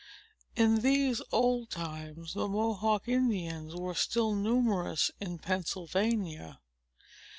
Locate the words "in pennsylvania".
5.21-6.59